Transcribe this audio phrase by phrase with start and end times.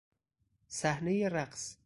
[0.67, 1.77] صحنهی رقص